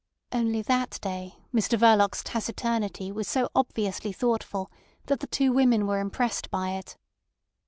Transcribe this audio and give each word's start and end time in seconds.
Only 0.31 0.63
that 0.63 0.97
day 0.99 1.35
Mr 1.53 1.77
Verloc's 1.77 2.23
taciturnity 2.23 3.11
was 3.11 3.27
so 3.27 3.49
obviously 3.53 4.11
thoughtful 4.11 4.71
that 5.05 5.19
the 5.19 5.27
two 5.27 5.53
women 5.53 5.85
were 5.85 5.99
impressed 5.99 6.49
by 6.49 6.71
it. 6.71 6.97